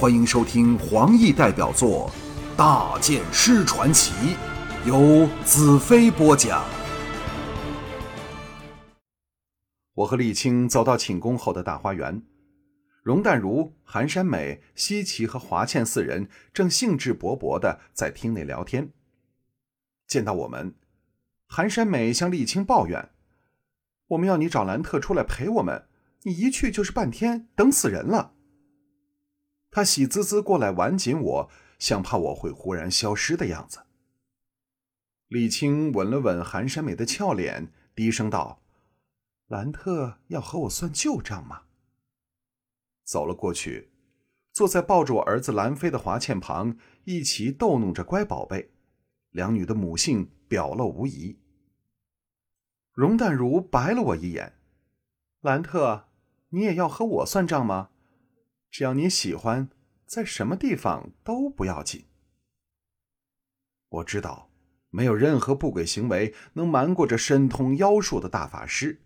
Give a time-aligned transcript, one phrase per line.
[0.00, 2.10] 欢迎收听黄奕代表作
[2.56, 4.14] 《大剑师传奇》，
[4.88, 6.64] 由子飞播讲。
[9.92, 12.22] 我和沥青走到寝宫后的大花园，
[13.02, 18.88] 容淡如、韩山美、西岐和华倩四人正兴致勃勃的在厅内聊天。
[20.06, 20.76] 见到我们，
[21.46, 23.10] 韩山美向沥青抱怨
[24.08, 25.84] ：“我们要你找兰特出来陪我们，
[26.22, 28.32] 你一去就是半天，等死人了。”
[29.70, 33.80] 他喜滋滋过来挽紧我，像怕我会忽然消失的样子。
[35.28, 38.62] 李青吻了吻韩山美的俏脸，低声道
[39.46, 41.62] ：“兰特要和我算旧账吗？”
[43.06, 43.90] 走了过去，
[44.52, 48.72] 坐在抱着我儿子兰飞的华倩旁，一起逗弄着乖宝贝。
[49.30, 51.38] 两女的母性表露无遗。
[52.92, 54.54] 容淡如白了我一眼
[55.42, 56.08] ：“兰特，
[56.48, 57.90] 你也要和我算账吗？”
[58.70, 59.68] 只要你喜欢，
[60.06, 62.06] 在什么地方都不要紧。
[63.88, 64.48] 我知道，
[64.90, 69.00] 没有任何不轨行为能瞒过这深通妖术的大法师。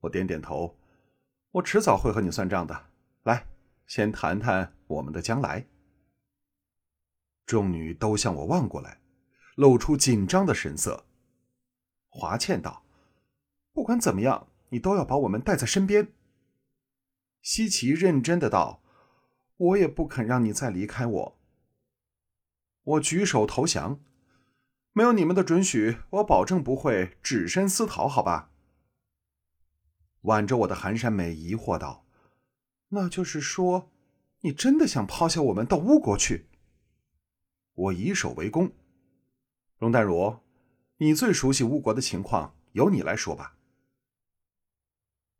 [0.00, 0.78] 我点点头，
[1.52, 2.90] 我迟早会和你算账的。
[3.22, 3.46] 来，
[3.86, 5.66] 先谈谈我们的将来。
[7.46, 9.00] 众女都向我望过来，
[9.56, 11.06] 露出紧张的神色。
[12.08, 12.84] 华倩道
[13.72, 16.12] ：“不管怎么样，你都要把我们带在身边。”
[17.40, 18.82] 西岐认真的道。
[19.60, 21.38] 我也不肯让你再离开我。
[22.82, 24.00] 我举手投降，
[24.92, 28.50] 没有你们的准许，我保证不会只身私逃，好吧？
[30.22, 32.06] 挽着我的寒山美疑惑道
[32.88, 33.90] ：“那就是说，
[34.40, 36.46] 你真的想抛下我们到巫国去？”
[37.74, 38.72] 我以守为攻。
[39.76, 40.38] 容淡如，
[40.96, 43.58] 你最熟悉巫国的情况，由你来说吧。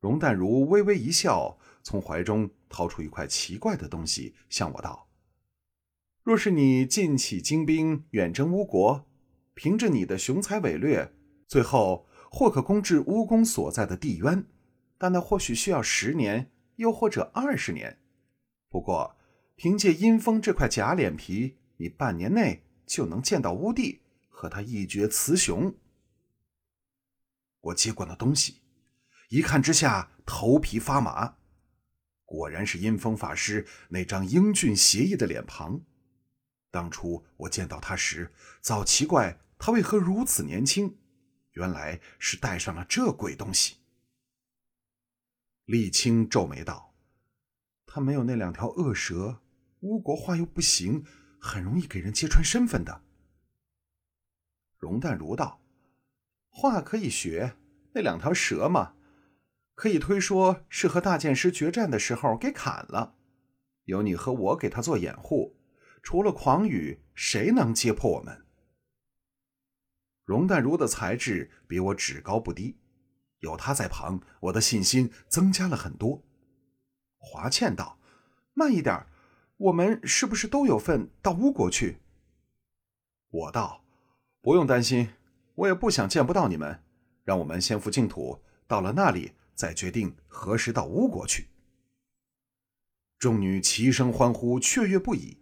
[0.01, 2.51] 容淡如微微一笑，从怀中。
[2.71, 5.11] 掏出一块奇怪的东西，向我道
[6.23, 9.07] ：“若是你尽起精兵远征巫国，
[9.53, 11.13] 凭着你的雄才伟略，
[11.47, 14.47] 最后或可攻至巫公所在的地渊，
[14.97, 17.99] 但那或许需要十年，又或者二十年。
[18.71, 19.17] 不过，
[19.57, 25.75] 凭借阴风这块假脸皮，你半年内就能见到巫帝，和他一决雌雄。”
[27.63, 28.63] 我接过那东西，
[29.29, 31.40] 一看之下，头皮发麻。
[32.31, 35.81] 果然是阴风法师那张英俊邪异的脸庞。
[36.71, 40.97] 当初我见到他时，早奇怪他为何如此年轻，
[41.55, 43.79] 原来是带上了这鬼东西。
[45.67, 46.95] 沥青皱眉道
[47.85, 49.43] ：“他没有那两条恶蛇，
[49.81, 51.05] 巫国话又不行，
[51.41, 53.03] 很容易给人揭穿身份的。”
[54.79, 55.61] 容淡如道
[56.49, 57.57] ：“话可以学，
[57.93, 58.95] 那两条蛇嘛。”
[59.81, 63.15] 可以推说是和大剑师决战的时候给砍了，
[63.85, 65.57] 有你和我给他做掩护，
[66.03, 68.45] 除了狂羽，谁能揭破我们？
[70.27, 72.77] 容淡如的才智比我只高不低，
[73.39, 76.23] 有他在旁，我的信心增加了很多。
[77.17, 77.99] 华倩道
[78.53, 79.07] ：“慢一点，
[79.57, 82.01] 我们是不是都有份到巫国去？”
[83.33, 83.83] 我道
[84.43, 85.15] ：“不用担心，
[85.55, 86.85] 我也不想见不到你们，
[87.25, 91.49] 让我们先赴净土，到了那里。”再决定何时到吴国去。
[93.19, 95.37] 众女齐声欢呼，雀跃不已。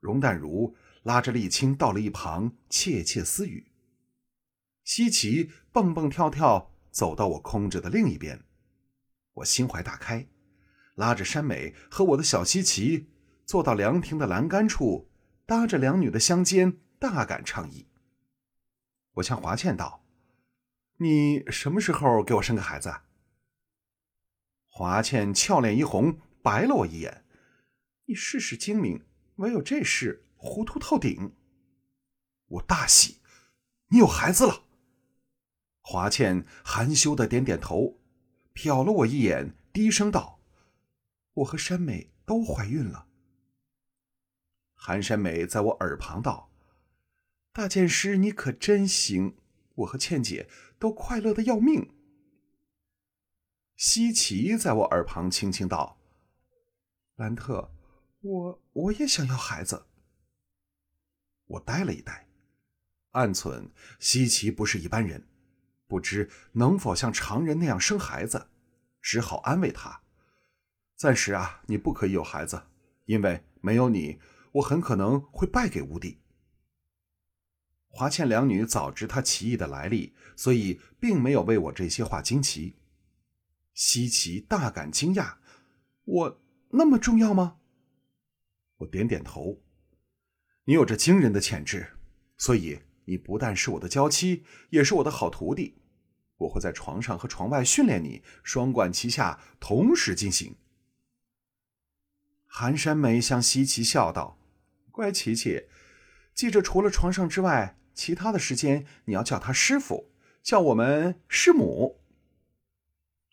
[0.00, 3.70] 容淡如拉着丽青到了一旁，窃窃私语。
[4.82, 8.42] 西岐蹦蹦跳跳走到我空着的另一边，
[9.34, 10.26] 我心怀大开，
[10.94, 13.10] 拉着山美和我的小西岐
[13.44, 15.10] 坐到凉亭的栏杆处，
[15.44, 17.88] 搭着两女的香肩，大感畅意。
[19.16, 20.05] 我向华倩道。
[20.98, 23.02] 你什么时候给我生个孩子？
[24.66, 27.26] 华倩俏脸一红，白了我一眼。
[28.06, 29.04] 你事事精明，
[29.36, 31.34] 唯有这事糊涂透顶。
[32.46, 33.20] 我大喜，
[33.88, 34.62] 你有孩子了。
[35.82, 38.00] 华倩含羞的点点头，
[38.54, 40.40] 瞟了我一眼，低声道
[41.34, 43.08] ：“我和山美都怀孕了。”
[44.72, 46.50] 韩山美在我耳旁道
[47.52, 49.36] ：“大剑师，你可真行。”
[49.76, 51.94] 我和倩姐都快乐的要命。
[53.76, 55.98] 西岐在我耳旁轻轻道
[57.16, 57.70] ：“兰特，
[58.20, 59.86] 我我也想要孩子。”
[61.46, 62.26] 我呆了一呆，
[63.10, 63.70] 暗忖
[64.00, 65.28] 西岐不是一般人，
[65.86, 68.48] 不知能否像常人那样生孩子，
[69.00, 70.02] 只好安慰他
[70.96, 72.62] ：“暂时啊，你不可以有孩子，
[73.04, 74.18] 因为没有你，
[74.52, 76.18] 我很可能会败给吴帝。”
[77.96, 82.76] 华倩两女早知他奇异的来历，所以并没有为我这些话惊奇。
[83.72, 85.36] 西岐大感惊讶
[86.04, 87.56] ：“我那么重要吗？”
[88.76, 89.62] 我点点头。
[90.64, 91.94] 你有着惊人的潜质，
[92.36, 95.78] 所以你不但是我的娇妻，也是我的好徒弟。
[96.36, 100.54] 我会在床上和床外训练你，双管齐下，同时进行。
[102.44, 104.38] 寒山梅向西岐笑道
[104.92, 105.62] ：“乖琪琪，
[106.34, 110.12] 记着除了床上之外，其他的时间你要叫他师傅，
[110.42, 112.00] 叫我们师母。”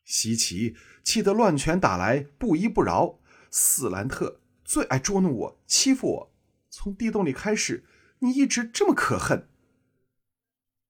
[0.03, 3.19] 西岐气得乱拳打来，不依不饶。
[3.51, 6.33] 斯兰特最爱捉弄我，欺负我。
[6.69, 7.85] 从地洞里开始，
[8.19, 9.47] 你一直这么可恨。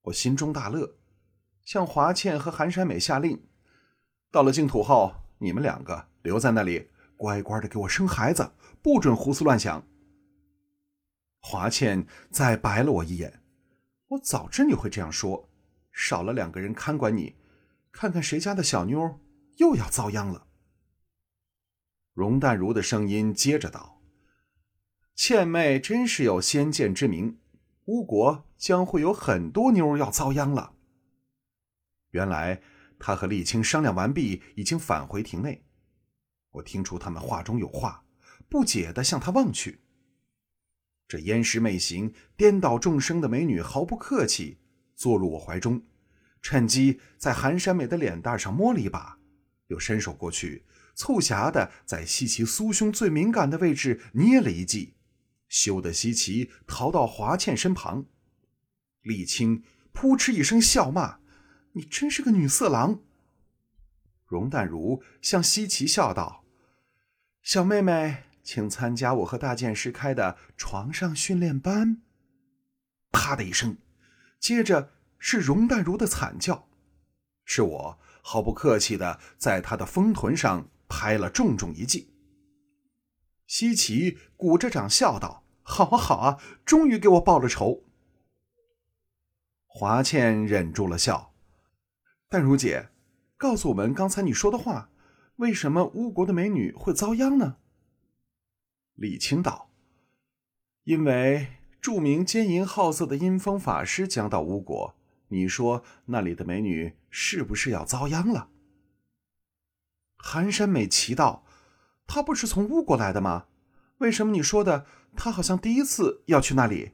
[0.04, 0.96] 我心中大乐。
[1.66, 3.46] 向华倩和韩山美下令，
[4.32, 9.86] 到了净土后，你们两个留在那里，乖乖的给我生孩子，不准胡思乱想。
[11.40, 13.43] 华倩再白了我一眼，
[14.14, 15.50] 我早知你会这样说，
[15.92, 17.36] 少了两个人看管你，
[17.92, 19.20] 看看谁家的小妞
[19.58, 20.48] 又要遭殃了。
[22.14, 24.02] 容淡如的声音接着道
[25.16, 27.40] ：“倩妹真是有先见之明，
[27.86, 30.76] 吴国将会有很多妞要遭殃了。”
[32.12, 32.62] 原来
[33.00, 35.66] 他和沥青商量完毕，已经返回庭内。
[36.52, 38.06] 我听出他们话中有话，
[38.48, 39.83] 不解的向他望去。
[41.14, 44.58] 这烟石媚行、颠倒众生的美女毫不客气，
[44.96, 45.84] 坐入我怀中，
[46.42, 49.20] 趁机在寒山美的脸蛋上摸了一把，
[49.68, 50.66] 又伸手过去，
[50.96, 54.96] 促狭的在西岐酥胸最敏感的位置捏了一记，
[55.48, 58.08] 羞得西岐逃到华倩身旁。
[59.04, 59.62] 丽青
[59.92, 61.20] 扑哧一声笑骂。
[61.74, 63.02] 你真是个女色狼。
[64.26, 66.44] 容淡如向西岐笑道
[67.44, 72.02] ：“小妹妹，请参加我和大剑师开的床上训练班。”
[73.12, 73.78] 啪的一声，
[74.40, 76.68] 接着是容淡如的惨叫，
[77.46, 82.14] 是我毫不客气的在她的丰臀上拍了重重一记。
[83.46, 87.84] 西岐鼓着掌笑道：“好啊，好啊，终于给我报了仇。”
[89.68, 91.34] 华倩忍住了笑。
[92.30, 92.90] 淡如姐，
[93.38, 94.90] 告诉我们刚才你说的话，
[95.36, 97.58] 为什么巫国的美女会遭殃呢？
[99.04, 99.70] 李清道
[100.86, 104.96] ：“因为著名奸淫好色的阴风法师将到巫国，
[105.28, 108.48] 你说那里的美女是不是要遭殃了？”
[110.16, 111.44] 寒山美奇道
[112.08, 113.48] ：“他不是从巫国来的吗？
[113.98, 114.86] 为什么你说的
[115.18, 116.94] 他好像第一次要去那里？”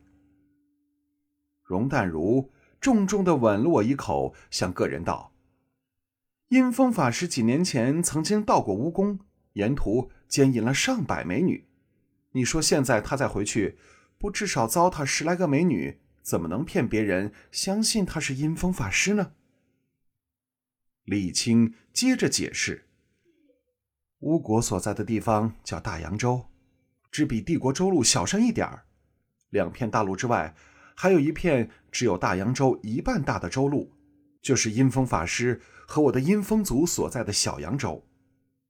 [1.61, 2.51] 容淡如
[2.81, 5.31] 重重的吻了我一口，向个人道。
[6.47, 9.19] 阴风法师几年前曾经到过巫宫，
[9.53, 11.68] 沿途奸淫了上百美女。
[12.31, 13.77] 你说现在他再回去，
[14.17, 19.33] 不至少糟蹋十来个美女，怎么能骗别人相信他是阴风法师呢？
[21.03, 22.87] 李青接着解释：
[24.19, 26.45] 巫国所在的地方叫大洋洲，
[27.11, 28.85] 只比帝国州路小上一点儿。
[29.49, 30.55] 两片大陆之外，
[30.95, 33.91] 还有一片只有大洋洲一半大的州路，
[34.41, 35.61] 就是阴风法师。
[35.91, 38.07] 和我的阴风族所在的小洋洲，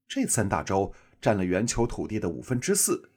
[0.08, 3.10] 这三大洲占了圆球土地的五分之四，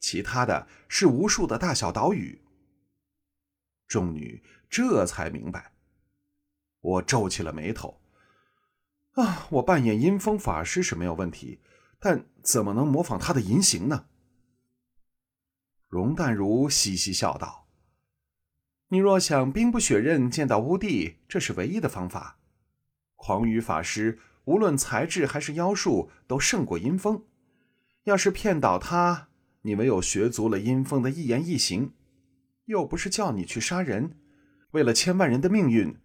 [0.00, 2.42] 其他的是无数的大小岛屿。
[3.86, 5.72] 众女这才明白。
[6.80, 8.00] 我皱起了眉头。
[9.12, 11.60] 啊，我扮演阴风法师是没有问题，
[11.98, 14.06] 但怎么能模仿他的淫行呢？
[15.88, 17.66] 容淡如嘻嘻笑道
[18.88, 22.38] ：“你若想兵不血刃见到乌帝，这是唯一的方法。”
[23.16, 27.26] 狂雨法师无论才智还是妖术都胜过阴风，
[28.04, 29.29] 要是骗倒他，
[29.62, 31.92] 你唯有学足了阴风的一言一行。
[32.66, 34.16] 又不是叫你去杀人，
[34.70, 35.98] 为了千万人的命运，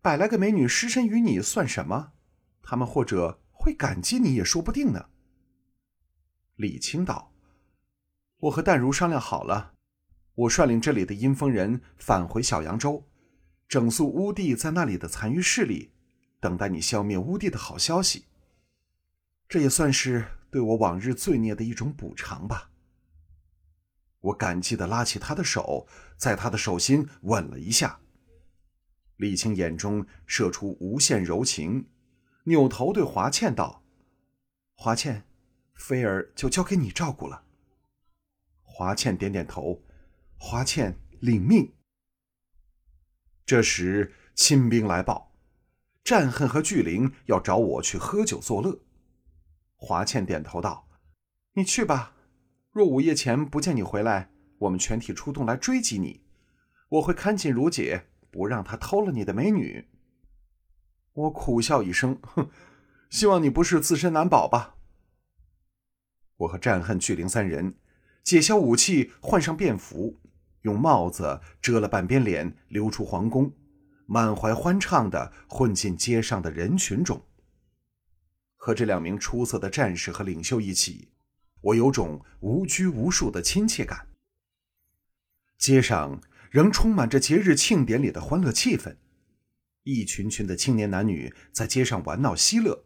[0.00, 2.12] 百来个美女失身于你算什么？
[2.62, 5.06] 他们或者会感激你也说不定呢。
[6.56, 7.32] 李清道
[8.38, 9.74] ：“我和淡如商量好了，
[10.34, 13.08] 我率领这里的阴风人返回小扬州，
[13.66, 15.90] 整肃乌帝在那里的残余势力。”
[16.40, 18.26] 等待你消灭乌帝的好消息，
[19.48, 22.70] 这也算是对我往日罪孽的一种补偿吧。
[24.24, 28.00] 我感激的拉起他的手，在他的手心吻了一下。
[29.16, 31.88] 李青眼中射出无限柔情，
[32.44, 33.84] 扭头对华倩道
[34.74, 35.26] ：“华倩，
[35.74, 37.44] 菲儿就交给你照顾了。”
[38.62, 39.82] 华倩点点头，
[40.38, 41.74] 华倩领命。
[43.44, 45.32] 这时亲兵来报。
[46.02, 48.78] 战恨和巨灵要找我去喝酒作乐，
[49.76, 50.86] 华倩点头道
[51.56, 52.13] ：“你去吧。
[52.74, 56.24] 若午夜前不见你回来，我们全体出动来追击你。
[56.88, 59.86] 我会看紧如姐，不让她偷了你的美女。”
[61.14, 62.50] 我苦笑一声，哼，
[63.10, 64.74] 希望你不是自身难保吧。
[66.38, 67.76] 我和战恨、巨灵三人
[68.24, 70.18] 解下武器，换上便服，
[70.62, 73.52] 用帽子遮了半边脸，溜出皇宫，
[74.06, 77.24] 满怀欢畅地混进街上的人群中。
[78.56, 81.12] 和这两名出色的战士和领袖一起，
[81.64, 84.08] 我有种无拘无束的亲切感。
[85.58, 88.96] 街上仍充满着节日庆典里的欢乐气氛，
[89.84, 92.84] 一群群的青年男女在街上玩闹嬉乐，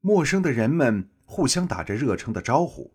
[0.00, 2.94] 陌生的人们互相打着热诚的招呼，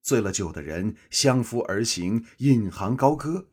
[0.00, 3.48] 醉了酒的人相扶而行，引吭高歌。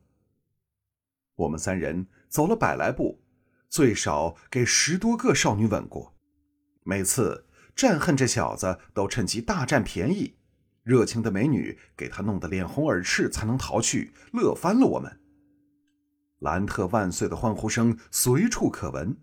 [1.35, 3.23] 我们三人走了百来步，
[3.67, 6.15] 最少给十多个少女吻过，
[6.83, 10.35] 每次战恨这小子都趁机大占便宜。
[10.83, 15.19] 热情的美女给他弄得脸红耳赤，才能逃去，乐翻了我们。
[16.39, 19.15] 兰特万岁的欢呼声随处可闻，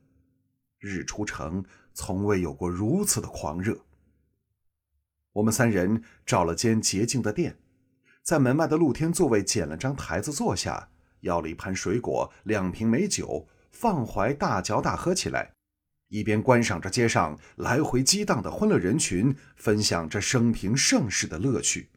[0.78, 1.62] 日出城
[1.92, 3.84] 从未有过如此的狂热。
[5.34, 7.58] 我们三人找了间洁净的店，
[8.22, 10.88] 在门外的露天座位捡了张台子坐下，
[11.20, 15.52] 要了一盘水果，两瓶美酒，放怀大嚼大喝起来。
[16.10, 21.88] 一边观赏着街上来回激荡的欢乐人群，分享着生平盛世的乐趣。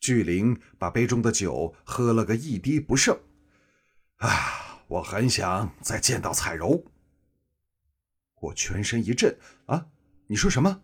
[0.00, 3.20] 巨灵把杯中的酒喝了个一滴不剩。
[4.16, 6.86] 啊，我很想再见到彩柔。
[8.40, 9.38] 我全身一震。
[9.66, 9.88] 啊，
[10.28, 10.82] 你说什么？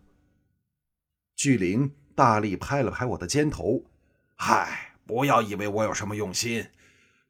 [1.35, 3.83] 巨灵大力拍了拍我的肩头。
[4.35, 6.69] 嗨，不要以为我有什么用心，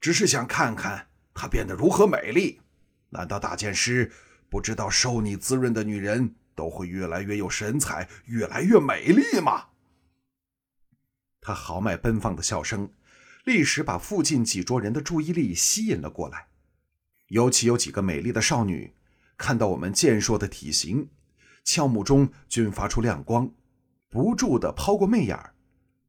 [0.01, 2.59] 只是想看看她变得如何美丽。
[3.11, 4.11] 难道大剑师？
[4.49, 9.67] 不知道受你滋润的女人都会越来越有神采，越来越美丽吗？
[11.39, 12.91] 他豪迈奔放的笑声，
[13.45, 16.47] 立时把附近几桌人的注意力吸引了过来。
[17.27, 18.93] 尤其有几个美丽的少女，
[19.37, 21.09] 看到我们健硕的体型，
[21.63, 23.51] 俏目中均发出亮光，
[24.09, 25.53] 不住的抛过媚眼儿，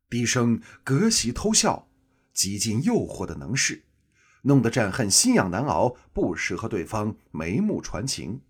[0.08, 1.88] 低声隔席偷笑，
[2.32, 3.84] 极尽诱惑的能事。
[4.42, 8.42] 弄得战恨心痒难熬，不时和对方眉目传情。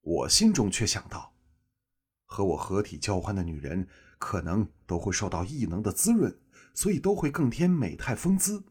[0.00, 1.34] 我心中却想到，
[2.24, 6.38] 和我合体交欢的女人，可能都会受到异能的滋润，
[6.74, 8.64] 所以都会更添美态风姿。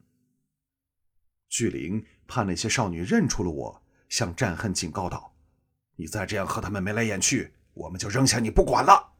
[1.49, 5.33] 巨灵怕那些少女认出了我，向战恨警告道
[5.95, 9.13] ：“你再这样和他们眉来眼去，我们就扔下你不管了。”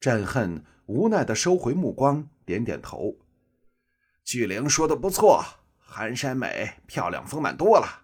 [0.00, 3.16] 战恨无奈的收回目光，点点头。
[4.28, 5.42] 巨灵说的不错，
[5.78, 8.02] 寒山美漂亮丰满多了，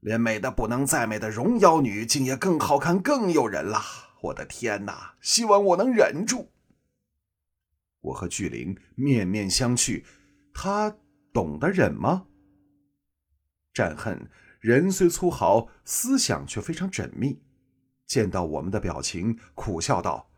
[0.00, 3.80] 连美的不能再美的荣妖女，竟也更好看更诱人了。
[4.20, 5.14] 我的天哪！
[5.22, 6.52] 希望我能忍住。
[8.02, 10.04] 我和巨灵面面相觑，
[10.52, 10.94] 他
[11.32, 12.26] 懂得忍吗？
[13.72, 14.28] 战恨
[14.60, 17.40] 人虽粗豪，思想却非常缜密。
[18.06, 20.28] 见到我们的表情，苦笑道：“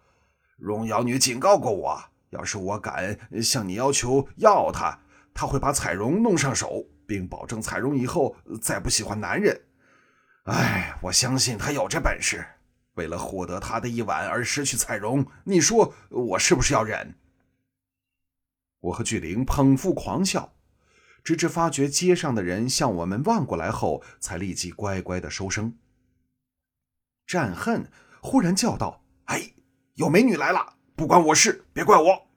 [0.56, 5.00] 荣妖女警告过我，要是我敢向你要求要她。”
[5.34, 9.60] 他会把彩荣弄上手，并保证彩荣以后再不喜欢男人。
[10.44, 12.46] 哎，我相信他有这本事。
[12.94, 17.16] 为了获得他的一吻而失去彩荣，你说我是不是要忍？
[18.78, 20.54] 我和巨灵捧腹狂笑，
[21.24, 25.76] 直至发觉街上的人向我们望过来后，才立即乖乖的收声。
[27.26, 29.54] 战恨忽然叫道：“哎，
[29.94, 30.76] 有美女来了！
[30.94, 32.28] 不关我事，别怪我。”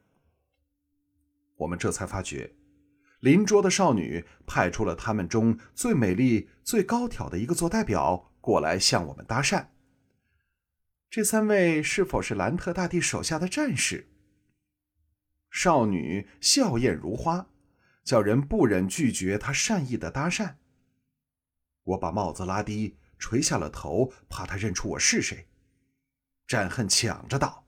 [1.58, 2.56] 我们这才发觉。
[3.20, 9.68] 邻桌的少女派出了她们中最美丽、最高挑的一个做代表过来向我们搭讪。
[11.10, 14.08] 这三位是否是兰特大帝手下的战士？
[15.50, 17.48] 少女笑靥如花，
[18.04, 20.56] 叫人不忍拒绝她善意的搭讪。
[21.84, 25.48] 我把帽子拉低，垂下了头，怕她认出我是谁。
[26.46, 27.66] 战恨抢着道：“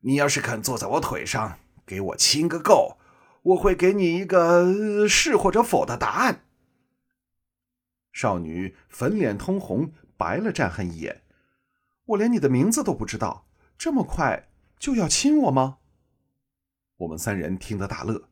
[0.00, 2.98] 你要是肯坐在我腿上，给我亲个够。”
[3.46, 6.44] 我会给你一个是或者否的答案。
[8.12, 11.22] 少女粉脸通红，白了战恨一眼。
[12.06, 13.46] 我连你的名字都不知道，
[13.78, 14.48] 这么快
[14.80, 15.78] 就要亲我吗？
[16.96, 18.28] 我们三人听得大乐，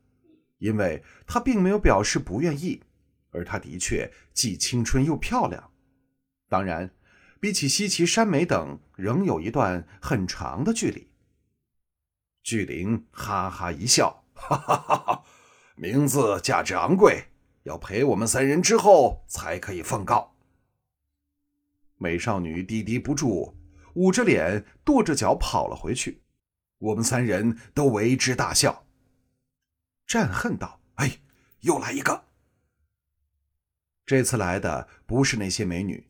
[0.58, 2.82] 因为她并没有表示不愿意，
[3.30, 5.70] 而她的确既青春又漂亮。
[6.48, 6.92] 当然，
[7.38, 11.08] 比起西岐山美等，仍有一段很长的距离。
[12.42, 14.23] 巨灵哈哈一笑。
[14.48, 14.96] 哈哈哈！
[14.98, 15.24] 哈
[15.76, 17.24] 名字价值昂贵，
[17.64, 20.34] 要陪我们三人之后才可以奉告。
[21.96, 23.54] 美少女低低不住，
[23.94, 26.22] 捂着脸，跺着脚跑了回去。
[26.78, 28.84] 我们三人都为之大笑。
[30.06, 31.18] 战恨道：“哎，
[31.60, 32.24] 又来一个！
[34.04, 36.06] 这次来的不是那些美女，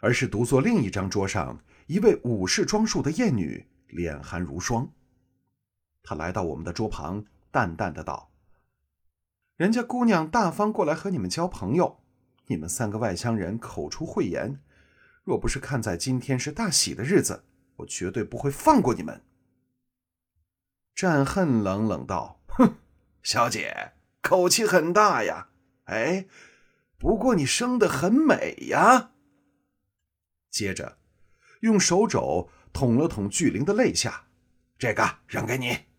[0.00, 4.92] 而是独坐另一张桌上一位武士装束的艳女，脸含如霜。”
[6.04, 8.32] 她来到我们的桌旁，淡淡的道
[9.56, 12.00] ：“人家姑娘大方过来和你们交朋友，
[12.46, 14.58] 你们三个外乡人口出秽言，
[15.22, 17.44] 若不是看在今天是大喜的日子，
[17.76, 19.22] 我绝对不会放过你们。”
[20.96, 22.76] 战恨冷冷道：“哼，
[23.22, 23.92] 小姐
[24.22, 25.50] 口气很大呀。
[25.84, 26.26] 哎，
[26.98, 29.10] 不过你生得很美呀。”
[30.50, 30.96] 接着，
[31.60, 34.24] 用手肘捅了捅巨灵的肋下，
[34.78, 35.91] 这个扔给你。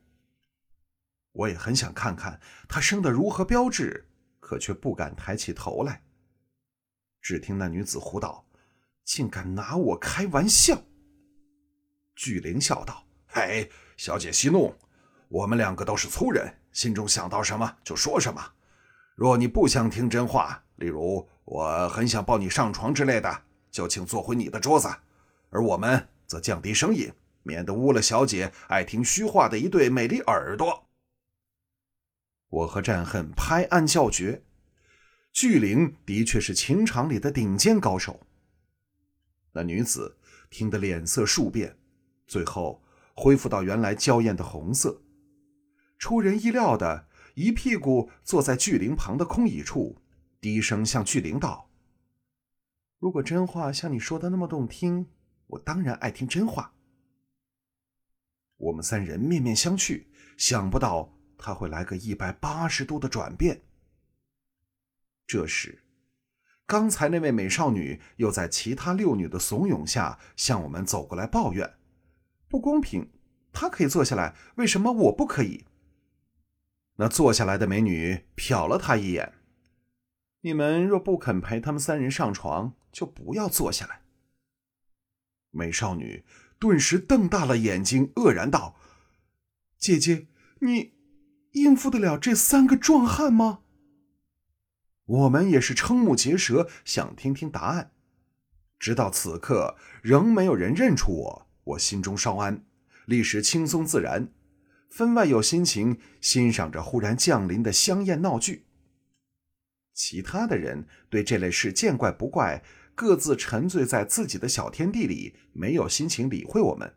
[1.34, 4.08] 我也很想看看他生得如何标致，
[4.40, 6.02] 可却不敢抬起头来。
[7.22, 8.46] 只听那女子呼道
[9.06, 10.82] ：“竟敢拿我开玩笑！”
[12.16, 14.74] 巨灵笑道：“嘿，小姐息怒。”
[15.30, 18.54] 我们两个都是粗人，心中想到什么就说什么。
[19.16, 24.88] 若你不想听真话，例如我很想抱你上床之类的，就请坐回你的桌子，
[25.50, 27.12] 而我们则降低声音，
[27.42, 30.88] 免得污了小姐爱听虚话的一对美丽耳朵。
[32.54, 34.44] 我和战恨拍案叫绝，
[35.32, 38.20] 巨灵的确是情场里的顶尖高手。
[39.54, 40.18] 那女子
[40.52, 41.76] 听得脸色数变，
[42.28, 42.84] 最后
[43.16, 45.02] 恢复到原来娇艳的红色。
[45.98, 50.00] 出人意料的，一屁股坐在巨灵旁的空椅处，
[50.40, 51.72] 低声向巨灵道
[53.00, 55.08] ：“如果真话像你说的那么动听，
[55.48, 56.76] 我当然爱听真话。”
[58.58, 60.04] 我们三人面面相觑，
[60.38, 63.64] 想不到他会来个一百八十度的转变。
[65.28, 65.84] 这时，
[66.66, 71.76] 刚才那位美少女又在其他六女的怂恿下向我们走过来抱怨
[72.48, 73.12] ：“不公平，
[73.52, 75.66] 她可以坐下来，为什么我不可以？”
[76.96, 79.34] 那坐下来的美女瞟了他一眼
[80.42, 84.04] ：“你们若不肯陪他们三人上床，就不要坐下来。”
[85.52, 86.24] 美少女
[86.58, 88.80] 顿时瞪大了眼睛，愕然道
[89.78, 90.28] ：“姐姐，
[90.62, 90.94] 你
[91.54, 93.62] 应付得了这三个壮汉吗？”
[95.06, 97.92] 我们也是瞠目结舌，想听听答案。
[98.80, 102.66] 直到此刻，仍没有人认出我，我心中稍安，
[103.06, 104.32] 立时轻松自然。
[104.90, 108.68] 分外有心情欣赏着忽然降临的香艳闹剧。
[109.94, 116.96] 其他的人对这类事见怪不怪，各自沉醉在自己的小天地里，没有心情理会我们。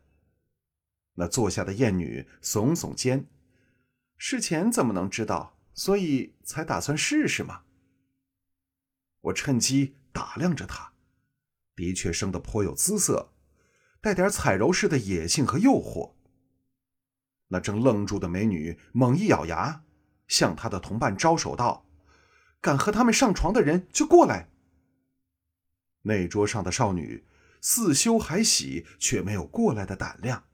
[1.15, 3.27] 那坐下的艳女耸耸肩，
[4.17, 5.53] 事前怎么能知道？
[5.73, 7.61] 所以才打算试试嘛。
[9.21, 10.91] 我趁机打量着她，
[11.75, 13.31] 的确生得颇有姿色，
[14.01, 16.15] 带点彩柔式的野性和诱惑。
[17.49, 19.83] 那正愣住的美女猛一咬牙，
[20.27, 21.85] 向她的同伴招手道
[22.59, 24.49] ：“敢和他们上床的人就过来。”
[26.01, 27.23] 那桌上的少女
[27.61, 30.46] 似羞还喜，却没有过来的胆量。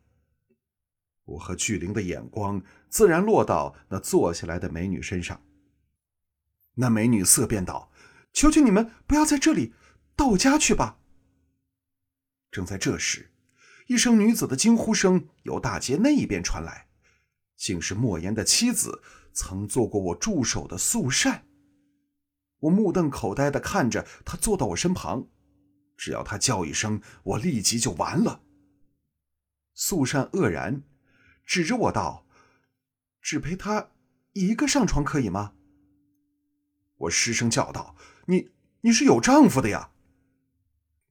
[1.25, 5.41] 我和巨灵的眼光自然落到那坐下来的美女身上。
[6.75, 7.91] 那美女色变道
[8.33, 9.73] ：“求求你们不要在这里，
[10.15, 10.99] 到我家去吧。”
[12.51, 13.29] 正在这时。
[13.87, 16.87] 一声女子的惊呼声由大街那一边传来，
[17.57, 21.45] 竟是莫言的妻子，曾做过我助手的素善。
[22.59, 25.27] 我目瞪口呆的看着她坐到我身旁，
[25.97, 28.41] 只要她叫一声，我立即就完了。
[29.73, 30.81] 素善愕然，
[31.45, 32.25] 指着我道
[33.21, 33.91] ：“只陪他
[34.33, 35.53] 一个上床可以吗？”
[36.97, 37.95] 我失声叫道
[38.27, 38.51] ：“你
[38.81, 39.91] 你是有丈夫的呀！”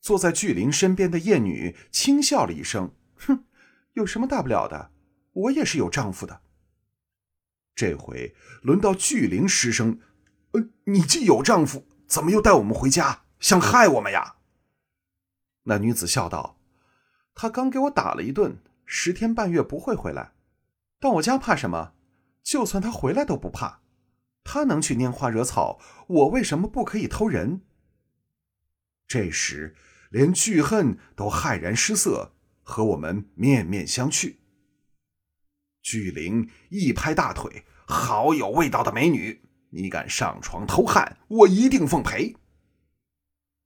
[0.00, 3.44] 坐在巨灵身边的艳女轻笑了一声：“哼，
[3.92, 4.90] 有什么大不了的？
[5.32, 6.42] 我也是有丈夫的。”
[7.74, 10.00] 这回轮到巨灵失声
[10.52, 14.36] ：“呃，你既有丈夫，怎么又带我们回家，想害我们呀？”
[15.64, 16.58] 那女子笑道
[17.34, 18.58] ：“他刚给我打了一顿，
[18.94, 20.34] 十天半月不会回来。
[21.00, 21.94] 到我家怕什么？
[22.42, 23.80] 就算他回来都不怕。
[24.44, 27.62] 他能去拈花惹草，我为什么不可以偷人？”
[29.08, 29.74] 这时。
[30.10, 34.36] 连巨恨都骇然失色，和我们面面相觑。
[35.80, 42.36] 巨灵一拍大腿：“好有味道的美女，你敢上床偷汉，我一定奉陪。”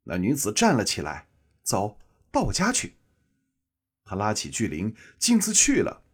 [0.07, 1.27] 那女子站了起来
[1.67, 1.99] ：“走
[2.31, 2.96] 到我家去。”
[4.07, 6.05] 他拉起巨灵，径自去了。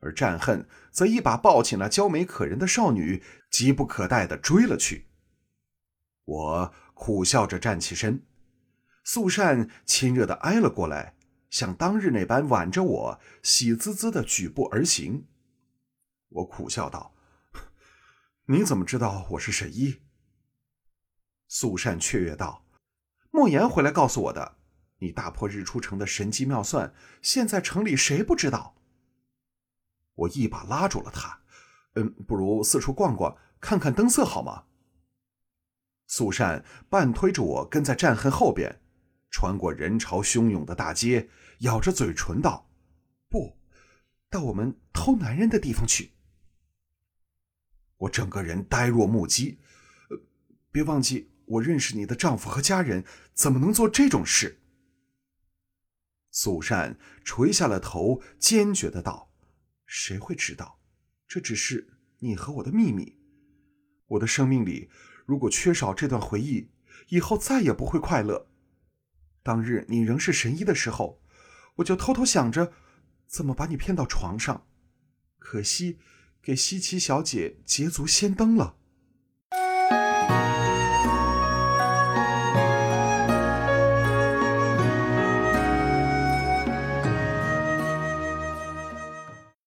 [0.00, 5.08] 而战恨则一把抱起那娇美可人的少女，急不可待地追了去。
[6.24, 8.24] 我苦笑着站起身。
[9.02, 11.14] 素善亲热地挨了过来，
[11.50, 15.26] 像当日那般挽着我，喜滋滋的举步而行。
[16.30, 17.14] 我苦笑道
[18.46, 20.00] ：“你怎么知道我是神医？”
[21.48, 22.64] 素善雀跃道
[23.30, 24.56] ：“莫言回来告诉我的，
[24.98, 28.76] 你大破日出城的神机妙算，现在城里谁不知道？”
[30.14, 31.40] 我一把拉住了他，
[31.94, 34.64] 嗯，不如四处逛逛，看看灯色好吗？
[36.06, 38.80] 苏善半推着我跟在战痕后边，
[39.30, 41.28] 穿过人潮汹涌的大街，
[41.60, 42.70] 咬着嘴唇道
[43.28, 43.58] ：“不，
[44.30, 46.12] 到我们偷男人的地方去。”
[47.98, 49.58] 我整个人呆若木鸡，
[50.10, 50.18] 呃，
[50.70, 54.60] 别忘记我认识你的丈夫和家人，怎么能做这种事？
[56.36, 59.30] 苏善垂下了头，坚决的道
[59.86, 60.80] ：“谁会知道？
[61.28, 63.20] 这只是你和我的秘密。
[64.08, 64.90] 我的生命里，
[65.26, 66.72] 如果缺少这段回忆，
[67.10, 68.48] 以后再也不会快乐。
[69.44, 71.22] 当日你仍是神医的时候，
[71.76, 72.72] 我就偷偷想着
[73.28, 74.66] 怎么把你骗到床上，
[75.38, 76.00] 可惜
[76.42, 78.78] 给西岐小姐捷足先登了。”